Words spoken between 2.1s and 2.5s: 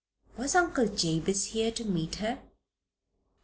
her?